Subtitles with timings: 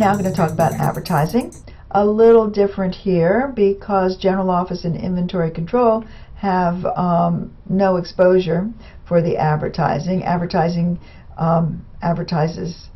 [0.00, 1.52] now going to talk about advertising.
[1.90, 6.04] A little different here because General Office and Inventory Control
[6.36, 8.70] have um, no exposure
[9.06, 10.24] for the advertising.
[10.24, 10.98] Advertising
[11.36, 12.88] um, advertises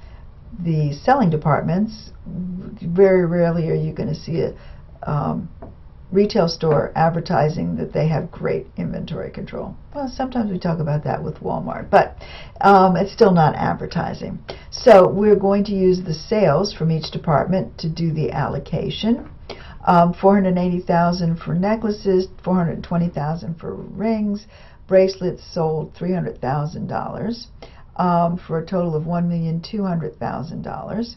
[0.64, 2.10] the selling departments.
[2.26, 4.56] Very rarely are you going to see it.
[5.02, 5.50] Um,
[6.14, 9.76] retail store advertising that they have great inventory control.
[9.94, 12.16] Well, sometimes we talk about that with Walmart, but
[12.60, 14.38] um, it's still not advertising.
[14.70, 19.28] So we're going to use the sales from each department to do the allocation.
[19.86, 24.46] Um, 480,000 for necklaces, 420,000 for rings,
[24.86, 27.46] bracelets sold $300,000
[27.96, 31.16] um, for a total of $1,200,000.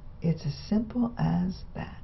[0.23, 1.97] It's as simple as that.